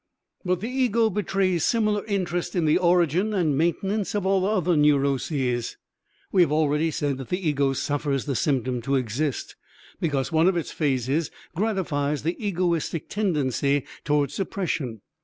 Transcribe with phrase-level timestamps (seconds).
[0.43, 5.77] But the ego betrays similar interest in the origin and maintenance of all other neuroses.
[6.31, 9.55] We have already said that the ego suffers the symptom to exist,
[9.99, 15.01] because one of its phases gratifies the egoistic tendency toward suppression.